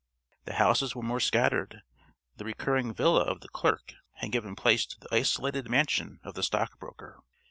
The 0.45 0.55
houses 0.55 0.95
were 0.95 1.03
more 1.03 1.19
scattered; 1.19 1.83
the 2.37 2.43
recurring 2.43 2.91
villa 2.91 3.21
of 3.21 3.41
the 3.41 3.49
clerk 3.49 3.93
had 4.13 4.31
given 4.31 4.55
place 4.55 4.83
to 4.87 4.99
the 4.99 5.13
isolated 5.15 5.69
mansion 5.69 6.19
of 6.23 6.33
the 6.33 6.41
stockbroker. 6.41 7.19